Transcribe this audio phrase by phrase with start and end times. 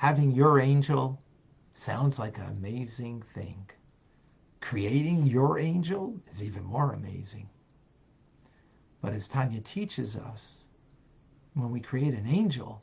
[0.00, 1.20] having your angel
[1.74, 3.68] sounds like an amazing thing.
[4.62, 7.46] Creating your angel is even more amazing.
[9.02, 10.64] But as Tanya teaches us,
[11.52, 12.82] when we create an angel,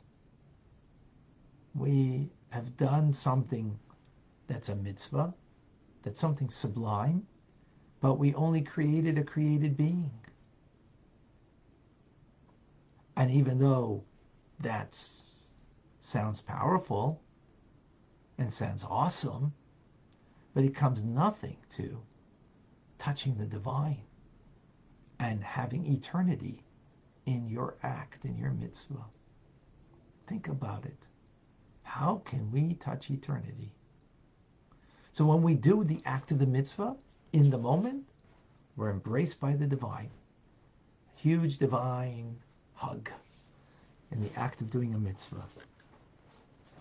[1.74, 3.76] we have done something
[4.46, 5.34] that's a mitzvah,
[6.04, 7.26] that's something sublime,
[8.00, 10.12] but we only created a created being.
[13.16, 14.04] And even though
[14.60, 14.94] that
[16.08, 17.20] sounds powerful
[18.38, 19.52] and sounds awesome,
[20.54, 22.00] but it comes nothing to
[22.98, 24.00] touching the divine
[25.20, 26.64] and having eternity
[27.26, 29.04] in your act, in your mitzvah.
[30.26, 30.96] Think about it.
[31.82, 33.70] How can we touch eternity?
[35.12, 36.96] So when we do the act of the mitzvah
[37.34, 38.04] in the moment,
[38.76, 40.10] we're embraced by the divine.
[41.16, 42.36] Huge divine
[42.72, 43.10] hug
[44.10, 45.44] in the act of doing a mitzvah.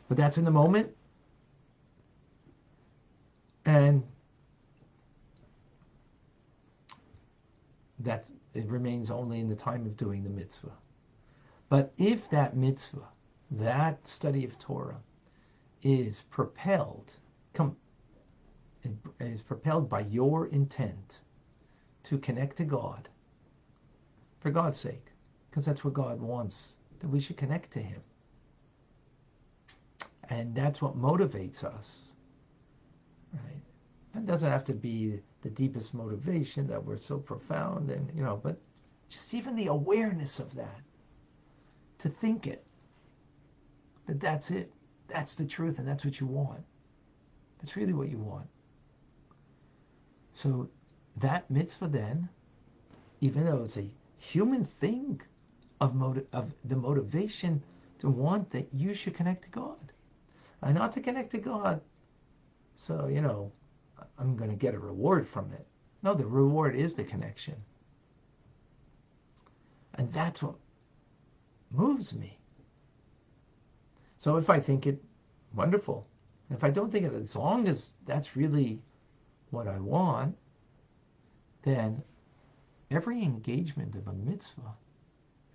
[0.08, 0.90] But that's in the moment.
[3.66, 4.04] And
[8.00, 10.72] that it remains only in the time of doing the mitzvah.
[11.70, 13.08] But if that mitzvah,
[13.52, 15.00] that study of Torah,
[15.84, 17.12] is propelled,
[17.54, 17.76] com,
[19.20, 21.22] is propelled by your intent
[22.04, 23.10] to connect to God,
[24.40, 25.08] for God's sake,
[25.50, 28.02] because that's what God wants, that we should connect to Him.
[30.30, 32.14] And that's what motivates us,
[33.34, 33.64] right?
[34.16, 38.40] It doesn't have to be the deepest motivation that we're so profound and, you know,
[38.42, 38.58] but
[39.10, 40.82] just even the awareness of that,
[42.00, 42.66] to think it,
[44.06, 44.72] that that's it,
[45.08, 46.64] that's the truth, and that's what you want.
[47.60, 48.48] That's really what you want.
[50.34, 50.70] So
[51.18, 52.28] that mitzvah then,
[53.22, 55.22] even though it's a human thing
[55.80, 57.64] of, motive, of the motivation
[58.00, 59.94] to want that you should connect to God.
[60.62, 61.82] And not to connect to God,
[62.76, 63.52] so, you know,
[64.18, 65.66] I'm going to get a reward from it.
[66.04, 67.56] No, the reward is the connection.
[69.96, 70.56] And that's what
[71.72, 72.38] moves me.
[74.18, 75.04] So if I think it
[75.54, 76.08] wonderful,
[76.50, 78.80] if I don't think it, as long as that's really
[79.52, 80.36] what I want,
[81.64, 82.04] then
[82.92, 84.74] every engagement of a mitzvah,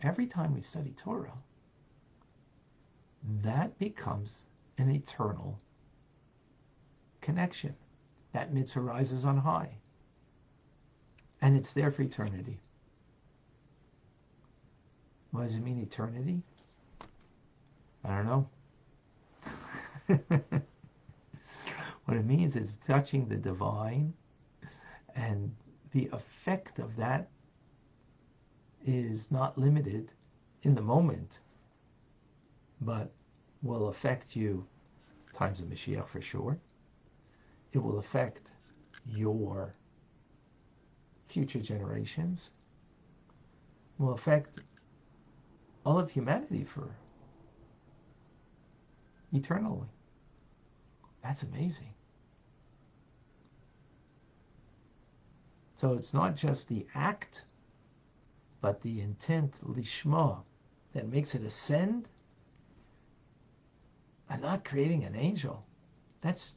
[0.03, 1.39] every time we study Torah,
[3.43, 4.45] that becomes
[4.79, 5.59] an eternal
[7.21, 7.75] connection.
[8.33, 9.71] That mitzvah rises on high.
[11.41, 12.61] And it's there for eternity.
[15.33, 16.43] What does it mean, eternity?
[18.05, 18.49] I don't know.
[22.05, 24.13] what it means is touching the divine,
[25.15, 25.55] and
[25.93, 27.29] the effect of that
[28.85, 30.11] is not limited
[30.63, 31.41] in the moment,
[32.81, 33.13] but
[33.63, 34.67] will affect you
[35.37, 36.59] times of Mashiach for sure
[37.73, 38.53] it will affect
[39.07, 39.75] your
[41.29, 42.51] future generations,
[43.99, 44.59] will affect
[45.85, 46.95] all of humanity for
[49.33, 49.89] eternally.
[51.23, 51.95] That's amazing.
[55.75, 57.43] So it's not just the act,
[58.61, 60.43] but the intent, lishma,
[60.93, 62.07] that makes it ascend.
[64.33, 65.63] I'm not creating an angel.
[66.23, 66.55] That's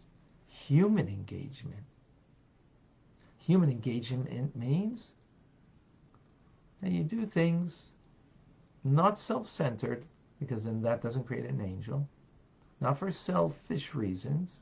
[0.47, 1.83] human engagement.
[3.39, 5.11] Human engagement means
[6.81, 7.83] that you do things
[8.85, 10.05] not self-centered,
[10.39, 12.07] because then that doesn't create an angel,
[12.79, 14.61] not for selfish reasons,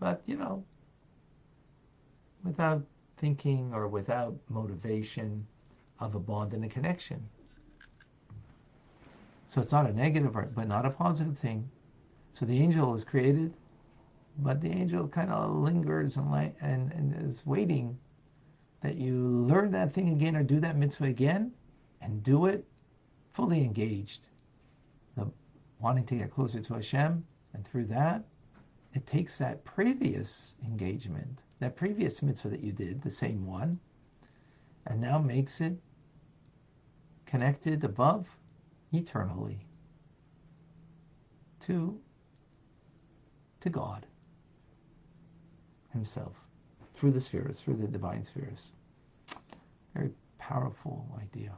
[0.00, 0.64] but, you know,
[2.42, 2.82] without
[3.18, 5.46] thinking or without motivation
[6.00, 7.22] of a bond and a connection.
[9.52, 11.68] So it's not a negative, but not a positive thing.
[12.32, 13.52] So the angel is created
[14.38, 17.98] but the angel kind of lingers and, and, and is waiting
[18.80, 19.14] that you
[19.46, 21.52] learn that thing again or do that mitzvah again
[22.00, 22.64] and do it
[23.32, 24.26] fully engaged.
[25.16, 25.30] The
[25.80, 28.24] wanting to get closer to Hashem, and through that,
[28.94, 33.78] it takes that previous engagement, that previous mitzvah that you did, the same one,
[34.86, 35.76] and now makes it
[37.26, 38.26] connected above
[38.92, 39.58] eternally
[41.60, 41.98] to,
[43.60, 44.06] to God
[45.92, 46.34] himself
[46.94, 48.68] through the spheres, through the divine spheres.
[49.94, 51.52] Very powerful idea.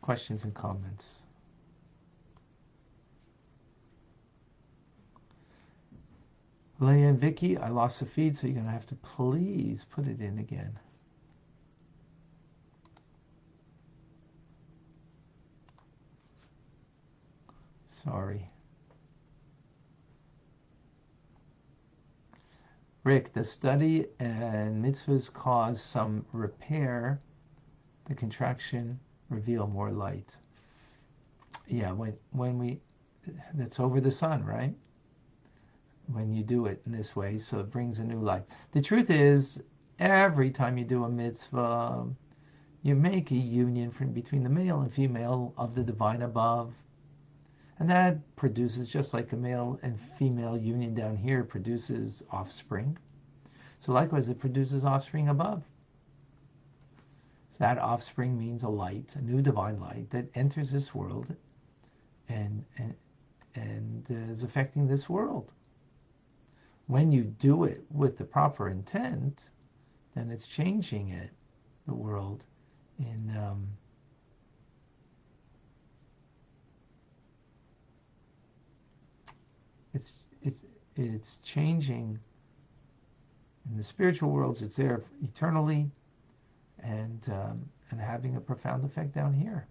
[0.00, 1.20] Questions and comments?
[6.80, 10.08] Leah and Vicky, I lost the feed, so you're going to have to please put
[10.08, 10.72] it in again.
[18.02, 18.50] Sorry.
[23.04, 27.20] Rick, the study and mitzvahs cause some repair.
[28.06, 30.36] The contraction reveal more light.
[31.68, 32.80] Yeah, when when we
[33.54, 34.74] that's over the sun, right?
[36.06, 38.42] When you do it in this way, so it brings a new life.
[38.72, 39.62] The truth is,
[39.98, 42.06] every time you do a mitzvah,
[42.82, 46.74] you make a union from between the male and female of the divine above.
[47.82, 52.96] And that produces, just like a male and female union down here produces offspring.
[53.80, 55.64] So likewise, it produces offspring above.
[57.50, 61.34] So that offspring means a light, a new divine light that enters this world
[62.28, 62.94] and, and,
[63.56, 65.50] and is affecting this world.
[66.86, 69.50] When you do it with the proper intent,
[70.14, 71.30] then it's changing it,
[71.88, 72.44] the world,
[73.00, 73.66] in um,
[79.94, 80.62] it's it's
[80.96, 82.18] it's changing
[83.70, 84.62] in the spiritual worlds.
[84.62, 85.90] It's there eternally
[86.82, 89.66] and um, and having a profound effect down here.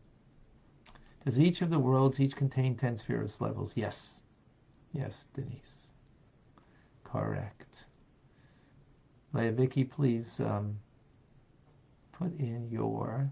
[1.26, 3.74] Does each of the worlds each contain 10 spheres levels?
[3.76, 4.22] Yes.
[4.92, 5.88] Yes denise.
[7.04, 7.86] Correct.
[9.34, 10.78] Leah Vicky please um,
[12.12, 13.32] put in your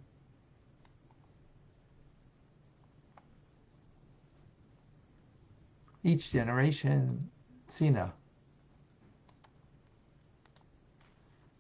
[6.04, 7.30] each generation
[7.68, 8.14] Sina.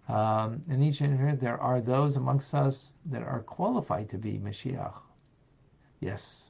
[0.08, 4.95] Um, in each generation, there are those amongst us that are qualified to be Mashiach.
[5.99, 6.49] Yes.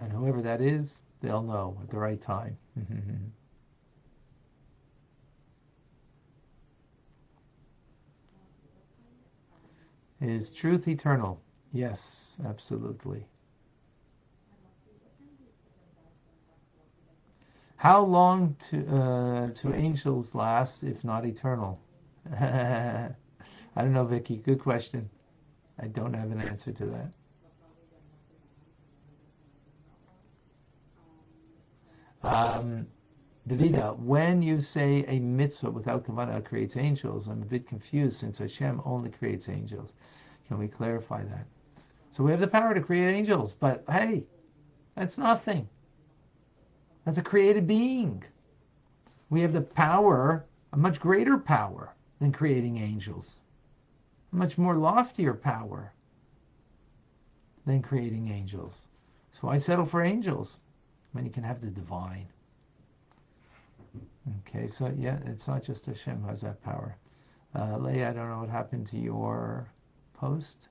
[0.00, 2.56] And whoever that is, they'll know at the right time.
[10.20, 11.40] Is truth eternal?
[11.72, 13.26] Yes, absolutely.
[17.84, 21.78] How long to uh, to angels last if not eternal?
[22.32, 23.10] I
[23.76, 24.38] don't know, Vicky.
[24.38, 25.10] Good question.
[25.78, 27.12] I don't have an answer to that.
[32.22, 32.86] Um,
[33.46, 38.38] Davida, when you say a mitzvah without kavanah creates angels, I'm a bit confused since
[38.38, 39.92] Hashem only creates angels.
[40.48, 41.44] Can we clarify that?
[42.12, 44.24] So we have the power to create angels, but hey,
[44.94, 45.68] that's nothing.
[47.04, 48.24] That's a created being.
[49.30, 53.36] We have the power, a much greater power than creating angels,
[54.32, 55.92] a much more loftier power
[57.66, 58.82] than creating angels.
[59.32, 60.58] So I settle for angels
[61.12, 62.26] when you can have the divine.
[64.40, 66.96] Okay, so yeah, it's not just Hashem who has that power.
[67.54, 69.68] Uh, Leah, I don't know what happened to your
[70.14, 70.68] post.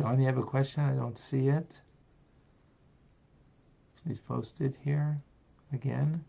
[0.00, 0.82] John, you have a question?
[0.82, 1.78] I don't see it.
[4.02, 5.20] Please post it here
[5.74, 6.24] again.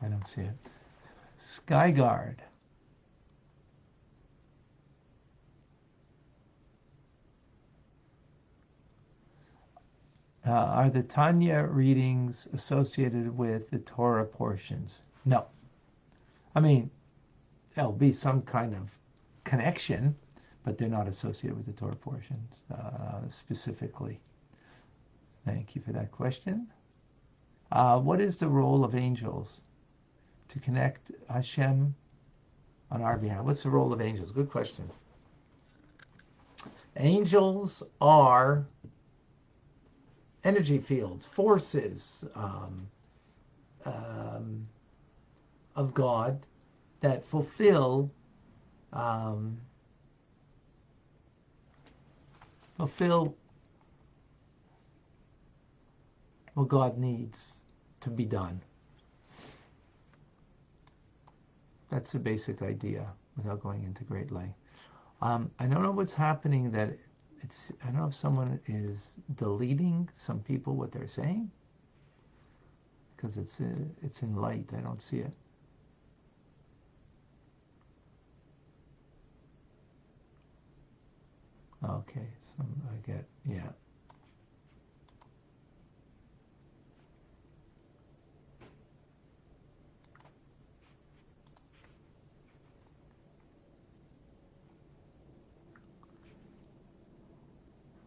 [0.00, 0.56] I don't see it.
[1.40, 2.36] Skyguard.
[10.46, 15.00] Uh, are the Tanya readings associated with the Torah portions?
[15.24, 15.46] No.
[16.54, 16.90] I mean,
[17.74, 18.90] there'll be some kind of
[19.44, 20.14] connection,
[20.62, 24.20] but they're not associated with the Torah portions uh, specifically.
[25.46, 26.66] Thank you for that question.
[27.72, 29.62] Uh, what is the role of angels
[30.48, 31.94] to connect Hashem
[32.90, 33.44] on our behalf?
[33.44, 34.30] What's the role of angels?
[34.30, 34.88] Good question.
[36.96, 38.66] Angels are
[40.44, 42.86] energy fields, forces um,
[43.84, 44.66] um,
[45.76, 46.38] of God
[47.00, 48.10] that fulfill
[48.92, 49.58] um,
[52.76, 53.34] fulfill
[56.54, 57.56] what God needs
[58.00, 58.60] to be done.
[61.90, 64.56] That's the basic idea without going into great length.
[65.20, 66.96] Um, I don't know what's happening that
[67.44, 71.50] it's I don't know if someone is deleting some people what they're saying
[73.16, 73.64] because it's uh,
[74.02, 74.70] it's in light.
[74.76, 75.32] I don't see it.
[81.84, 83.68] Okay, so I get yeah.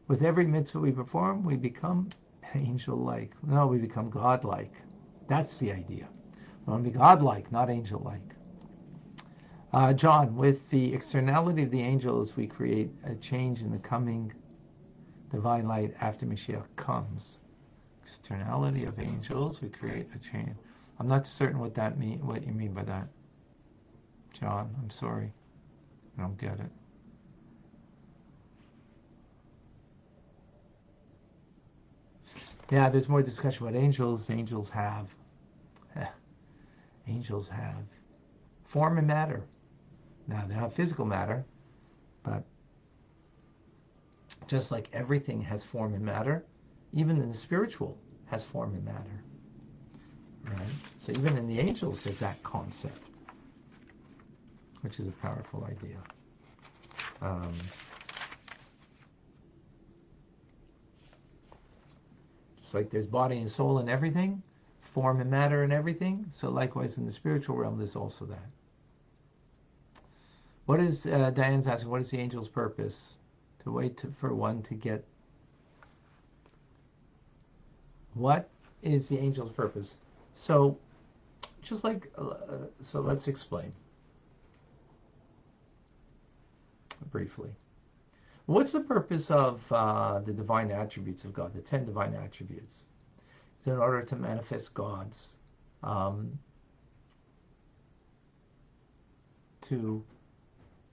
[0.07, 2.09] With every mitzvah we perform, we become
[2.55, 3.31] angel-like.
[3.43, 4.73] No, we become God-like.
[5.27, 6.07] That's the idea.
[6.65, 8.21] We want to be God-like, not angel-like.
[9.73, 14.31] Uh, John, with the externality of the angels, we create a change in the coming
[15.29, 17.39] divine light after Mashiach comes.
[18.05, 20.55] Externality of angels, we create a change.
[20.99, 22.25] I'm not certain what that mean.
[22.25, 23.07] What you mean by that,
[24.31, 24.73] John?
[24.81, 25.33] I'm sorry,
[26.17, 26.71] I don't get it.
[32.69, 34.29] Yeah, there's more discussion about angels.
[34.29, 35.07] Angels have,
[37.07, 37.83] angels have
[38.65, 39.43] form and matter.
[40.27, 41.45] Now they're not physical matter,
[42.23, 42.43] but
[44.47, 46.43] just like everything has form and matter,
[46.93, 49.23] even in the spiritual has form and matter.
[50.45, 50.73] Right?
[50.99, 52.99] So even in the angels, there's that concept,
[54.81, 55.97] which is a powerful idea.
[57.21, 57.53] Um,
[62.67, 64.43] just like there's body and soul and everything,
[64.93, 68.49] form and matter and everything, so likewise in the spiritual realm, there's also that.
[70.65, 73.13] What is, uh, Diane's asking, what is the angel's purpose?
[73.63, 75.05] To wait to, for one to get.
[78.15, 78.49] What
[78.83, 79.95] is the angel's purpose?
[80.33, 80.77] So,
[81.61, 83.71] just like, uh, so let's explain
[87.11, 87.49] briefly.
[88.47, 92.85] What's the purpose of uh, the divine attributes of God, the ten divine attributes?
[93.57, 95.37] It's in order to manifest God's,
[95.83, 96.39] um,
[99.63, 100.01] to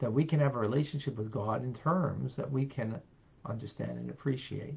[0.00, 3.00] that we can have a relationship with God in terms that we can
[3.46, 4.76] understand and appreciate.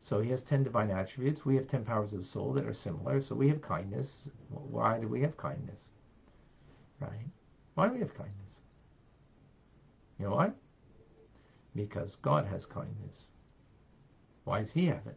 [0.00, 1.44] So he has 10 divine attributes.
[1.44, 3.20] We have 10 powers of the soul that are similar.
[3.20, 4.30] So we have kindness.
[4.48, 5.90] Why do we have kindness?
[7.00, 7.26] Right?
[7.74, 8.60] Why do we have kindness?
[10.20, 10.52] You know why?
[11.78, 13.28] Because God has kindness.
[14.42, 15.16] Why does he have it?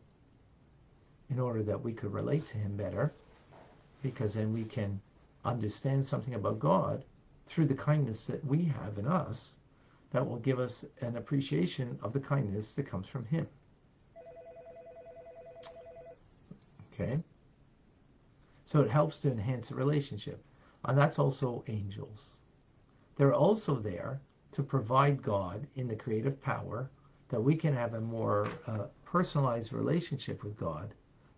[1.32, 3.12] In order that we could relate to him better,
[4.04, 5.02] because then we can
[5.43, 7.04] understand something about God
[7.47, 9.56] through the kindness that we have in us
[10.12, 13.47] that will give us an appreciation of the kindness that comes from him.
[16.93, 17.17] Okay?
[18.65, 20.45] So it helps to enhance the relationship.
[20.86, 22.38] And that's also angels.
[23.15, 26.89] They're also there to provide God in the creative power
[27.29, 30.93] that we can have a more uh, personalized relationship with God,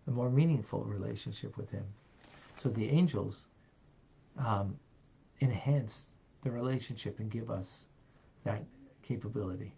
[0.08, 1.84] a more meaningful relationship with Him.
[2.56, 3.46] So the angels
[4.38, 4.76] um,
[5.40, 6.06] enhance
[6.42, 7.86] the relationship and give us
[8.44, 8.62] that
[9.02, 9.72] capability.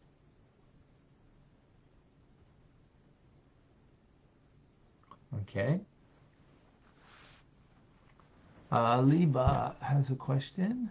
[5.42, 5.81] Okay.
[8.72, 10.90] Uh, Liba has a question.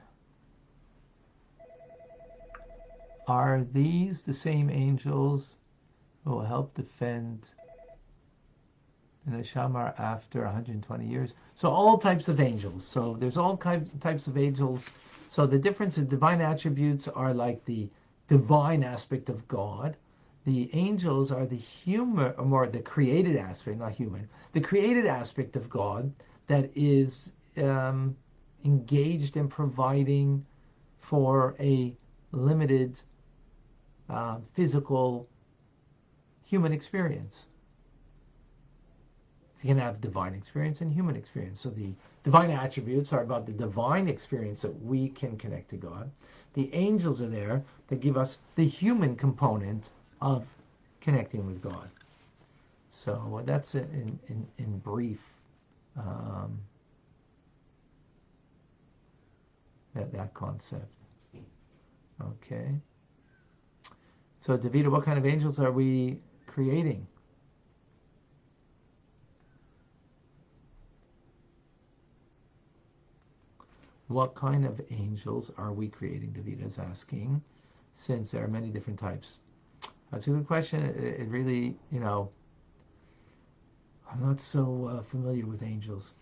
[3.27, 5.57] Are these the same angels
[6.23, 7.49] who will help defend
[9.25, 11.33] the Shamar after 120 years?
[11.55, 12.85] So all types of angels.
[12.85, 14.89] So there's all types of angels.
[15.29, 17.89] So the difference in divine attributes are like the
[18.27, 19.95] divine aspect of God,
[20.45, 25.55] the angels are the human, or more the created aspect, not human, the created aspect
[25.55, 26.13] of God
[26.47, 28.15] that is um,
[28.63, 30.45] engaged in providing
[30.99, 31.95] for a
[32.31, 33.01] limited
[34.09, 35.27] uh, physical
[36.45, 37.47] human experience.
[39.61, 41.59] you can have divine experience and human experience.
[41.59, 41.91] So the
[42.23, 46.11] divine attributes are about the divine experience that we can connect to God.
[46.53, 49.89] The angels are there to give us the human component
[50.21, 50.45] of
[51.01, 51.89] connecting with God.
[52.91, 55.19] So that's in, in, in brief
[55.97, 56.59] um,
[59.95, 60.85] that, that concept.
[62.21, 62.69] Okay.
[64.45, 67.07] So, Davida, what kind of angels are we creating?
[74.07, 76.33] What kind of angels are we creating?
[76.33, 77.41] Davida is asking,
[77.95, 79.39] since there are many different types.
[80.11, 80.83] That's a good question.
[80.83, 82.29] It, it really, you know,
[84.11, 86.13] I'm not so uh, familiar with angels.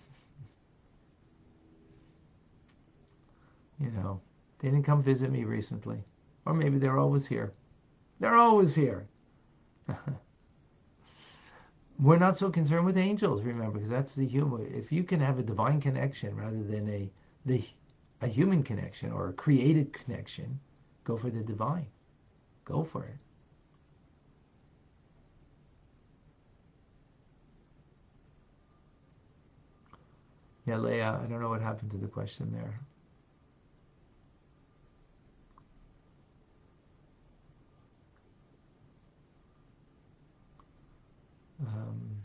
[3.82, 4.22] You know,
[4.60, 6.02] they didn't come visit me recently.
[6.46, 7.52] Or maybe they're always here.
[8.24, 9.06] They're always here.
[12.00, 14.66] We're not so concerned with angels, remember, because that's the human.
[14.74, 17.12] If you can have a divine connection rather than a
[17.46, 17.62] the
[18.22, 20.58] a human connection or a created connection,
[21.04, 21.88] go for the divine.
[22.64, 23.18] Go for it.
[30.66, 32.80] Yeah, Leah, I don't know what happened to the question there.
[41.66, 42.24] Um,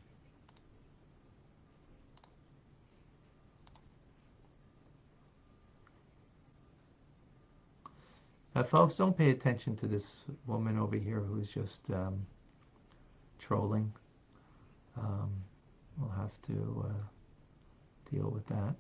[8.54, 12.26] now, folks, don't pay attention to this woman over here who's just um,
[13.38, 13.92] trolling.
[14.96, 15.30] Um,
[15.98, 18.74] we'll have to uh, deal with that.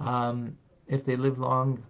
[0.00, 0.56] Um,
[0.86, 1.82] if they live long,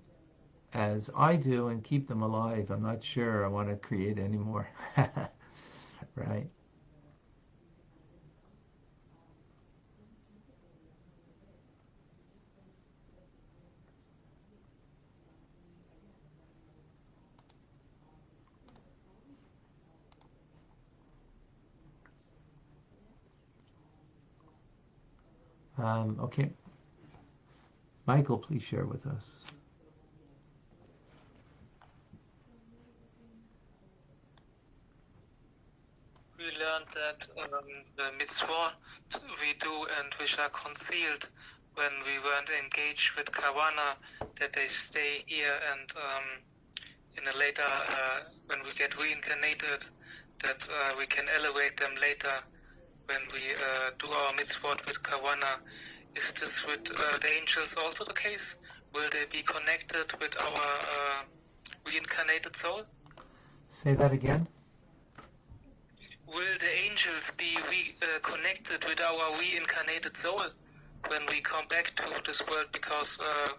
[0.74, 4.36] as I do and keep them alive, I'm not sure I want to create any
[4.36, 4.68] more.
[6.14, 6.48] right?
[25.78, 26.50] Um, okay.
[28.06, 29.44] Michael, please share with us.
[36.38, 37.64] We learned that um,
[37.96, 38.74] the mitzvot
[39.40, 41.30] we do and which are concealed
[41.74, 43.94] when we weren't engaged with kavana,
[44.40, 46.26] that they stay here and um,
[47.16, 49.86] in a later, uh, when we get reincarnated,
[50.42, 52.34] that uh, we can elevate them later
[53.06, 55.62] when we uh, do our mitzvot with kavana.
[56.14, 58.56] Is this with uh, the angels also the case?
[58.92, 61.22] Will they be connected with our uh,
[61.86, 62.82] reincarnated soul?
[63.70, 64.48] Say that again.
[66.28, 70.44] Will the angels be re- uh, connected with our reincarnated soul
[71.08, 73.54] when we come back to this world because uh,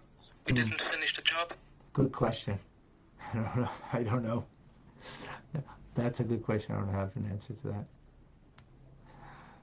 [0.46, 0.56] we Hmm.
[0.56, 1.52] didn't finish the job?
[1.92, 2.58] Good question.
[3.32, 3.68] I don't know.
[3.92, 4.44] I don't know.
[5.94, 6.74] That's a good question.
[6.74, 7.84] I don't have an answer to that.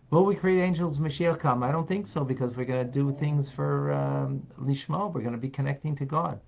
[0.09, 1.63] Will we create angels Mashiach come?
[1.63, 5.11] I don't think so because we're going to do things for um, Lishma.
[5.13, 6.39] We're going to be connecting to God.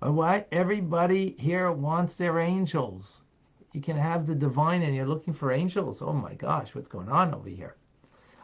[0.00, 3.22] Why everybody here wants their angels.
[3.72, 6.02] You can have the divine and you're looking for angels.
[6.02, 7.76] Oh my gosh, what's going on over here?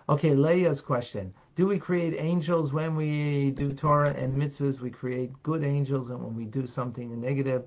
[0.08, 1.34] Okay, Leia's question.
[1.56, 4.80] Do we create angels when we do Torah and mitzvahs?
[4.80, 7.64] We create good angels, and when we do something negative,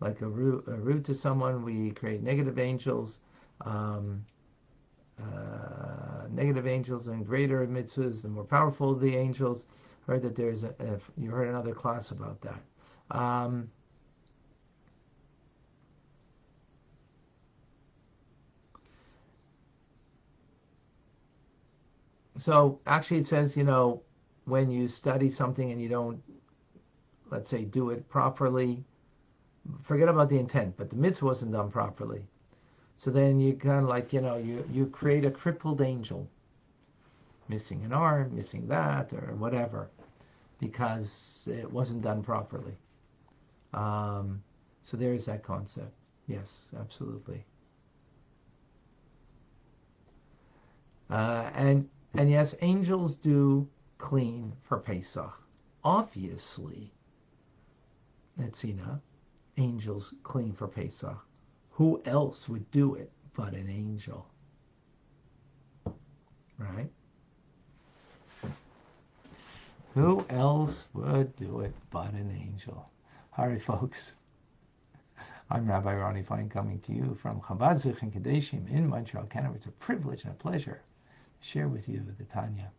[0.00, 3.20] like a root, a to someone, we create negative angels.
[3.60, 4.24] Um,
[5.18, 9.64] uh, negative angels and greater mitzvahs, the more powerful the angels.
[10.06, 12.62] Heard that there's a, a you heard another class about that.
[13.16, 13.70] Um,
[22.36, 24.02] so actually, it says you know
[24.46, 26.22] when you study something and you don't,
[27.30, 28.84] let's say, do it properly.
[29.82, 32.22] Forget about the intent, but the mitzvah wasn't done properly.
[32.96, 36.28] So then you kind of like, you know, you, you create a crippled angel,
[37.48, 39.90] missing an arm, missing that, or whatever,
[40.60, 42.76] because it wasn't done properly.
[43.74, 44.42] Um,
[44.82, 45.92] so there is that concept.
[46.28, 47.44] Yes, absolutely.
[51.10, 55.32] Uh, and and yes, angels do clean for Pesach.
[55.84, 56.90] Obviously,
[58.40, 59.00] Netzina,
[59.58, 61.18] angels clean for Pesach.
[61.72, 64.26] Who else would do it but an angel?
[66.58, 66.90] Right?
[69.92, 72.88] Who else would do it but an angel?
[73.36, 74.12] All right, folks.
[75.50, 79.54] I'm Rabbi Ronnie Fine coming to you from Chabad Zich and Kadeshim in Montreal, Canada.
[79.56, 80.80] It's a privilege and a pleasure
[81.40, 82.70] share with you the Tanya.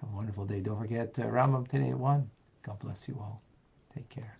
[0.00, 0.60] Have a wonderful day.
[0.60, 2.30] Don't forget uh, Rambam today at 1.
[2.62, 3.42] God bless you all.
[3.94, 4.38] Take care.